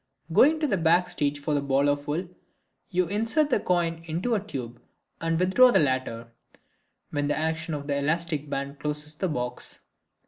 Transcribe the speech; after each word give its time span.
Going 0.33 0.59
to 0.59 0.65
the 0.65 0.77
back 0.77 1.01
of 1.01 1.05
the 1.05 1.11
stage 1.11 1.39
for 1.39 1.53
the 1.53 1.61
ball 1.61 1.87
of 1.87 2.07
wool, 2.07 2.27
you 2.89 3.05
insert 3.05 3.51
the 3.51 3.59
coin 3.59 4.03
into 4.07 4.31
the 4.31 4.39
tube 4.39 4.81
and 5.19 5.39
withdraw 5.39 5.69
the 5.71 5.77
latter, 5.77 6.31
when 7.11 7.27
the 7.27 7.37
action 7.37 7.75
of 7.75 7.85
the 7.85 7.95
elastic 7.97 8.49
band 8.49 8.79
closes 8.79 9.13
the 9.13 9.27
box. 9.27 9.81